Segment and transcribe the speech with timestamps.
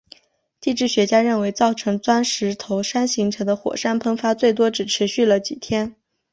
[0.59, 5.95] 地质学家认为造成钻石头山形成的火山喷发最多只持续了几天。